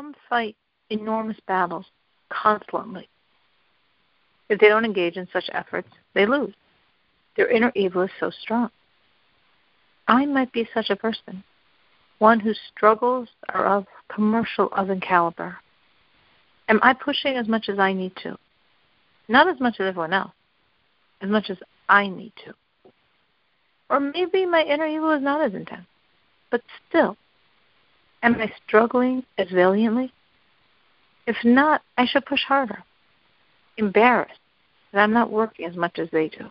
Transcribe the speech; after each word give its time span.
some 0.00 0.14
fight 0.30 0.56
enormous 0.88 1.36
battles 1.46 1.84
constantly. 2.30 3.06
If 4.48 4.58
they 4.58 4.68
don't 4.68 4.86
engage 4.86 5.16
in 5.16 5.28
such 5.30 5.50
efforts, 5.52 5.88
they 6.14 6.24
lose. 6.24 6.54
Their 7.36 7.48
inner 7.48 7.70
evil 7.74 8.02
is 8.02 8.10
so 8.18 8.30
strong. 8.30 8.70
I 10.08 10.24
might 10.24 10.52
be 10.52 10.68
such 10.72 10.88
a 10.88 10.96
person, 10.96 11.44
one 12.18 12.40
whose 12.40 12.58
struggles 12.74 13.28
are 13.50 13.66
of 13.66 13.86
commercial 14.12 14.70
oven 14.72 15.00
caliber. 15.00 15.56
Am 16.68 16.80
I 16.82 16.94
pushing 16.94 17.36
as 17.36 17.46
much 17.46 17.68
as 17.68 17.78
I 17.78 17.92
need 17.92 18.16
to? 18.22 18.38
Not 19.28 19.48
as 19.48 19.60
much 19.60 19.74
as 19.80 19.86
everyone 19.86 20.14
else, 20.14 20.32
as 21.20 21.28
much 21.28 21.50
as 21.50 21.58
I 21.88 22.08
need 22.08 22.32
to. 22.46 22.54
Or 23.90 24.00
maybe 24.00 24.46
my 24.46 24.62
inner 24.62 24.86
evil 24.86 25.12
is 25.12 25.22
not 25.22 25.44
as 25.44 25.54
intense, 25.54 25.86
but 26.50 26.62
still, 26.88 27.16
am 28.22 28.34
I 28.40 28.52
struggling 28.66 29.24
as 29.38 29.48
valiantly? 29.50 30.12
If 31.26 31.36
not, 31.44 31.82
I 31.96 32.06
should 32.06 32.26
push 32.26 32.42
harder. 32.42 32.82
Embarrassed 33.76 34.40
that 34.92 35.00
I'm 35.00 35.12
not 35.12 35.30
working 35.30 35.66
as 35.66 35.76
much 35.76 35.98
as 35.98 36.08
they 36.10 36.28
do. 36.28 36.50